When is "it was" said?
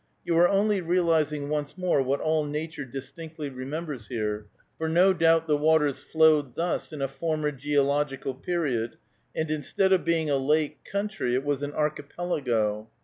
11.35-11.61